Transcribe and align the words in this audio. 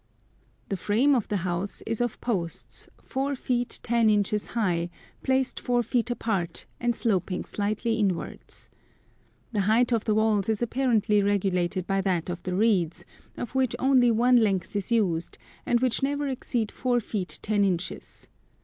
The 0.69 0.77
frame 0.77 1.13
of 1.13 1.27
the 1.27 1.37
house 1.45 1.83
is 1.85 2.01
of 2.01 2.19
posts, 2.21 2.87
4 3.03 3.35
feet 3.35 3.79
10 3.83 4.09
inches 4.09 4.47
high, 4.57 4.89
placed 5.21 5.59
4 5.59 5.83
feet 5.83 6.09
apart, 6.09 6.65
and 6.79 6.95
sloping 6.95 7.45
slightly 7.45 7.97
inwards. 7.99 8.71
The 9.51 9.61
height 9.69 9.93
of 9.93 10.05
the 10.05 10.15
walls 10.15 10.49
is 10.49 10.63
apparently 10.63 11.21
regulated 11.21 11.85
by 11.85 12.01
that 12.01 12.31
of 12.31 12.41
the 12.41 12.55
reeds, 12.55 13.05
of 13.37 13.53
which 13.53 13.75
only 13.77 14.09
one 14.09 14.37
length 14.37 14.75
is 14.75 14.91
used, 14.91 15.37
and 15.67 15.81
which 15.81 16.01
never 16.01 16.27
exceed 16.27 16.71
4 16.71 16.99
feet 16.99 17.37
10 17.43 17.63
inches. 17.63 18.27